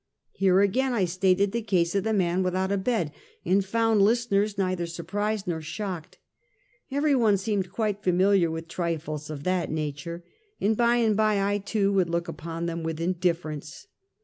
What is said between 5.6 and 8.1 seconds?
shocked. Every one seemed quite